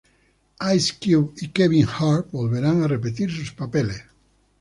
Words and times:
Ice 0.75 0.93
Cube 0.99 1.33
y 1.43 1.49
Kevin 1.49 1.85
Hart 1.87 2.31
volverán 2.31 2.81
a 2.81 2.87
repetir 2.87 3.29
sus 3.31 3.51
papeles. 3.51 4.01